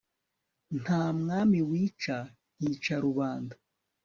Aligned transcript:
nta 0.81 1.01
mwami 1.19 1.59
wica, 1.69 2.17
hica 2.59 2.95
rubanda 3.05 3.55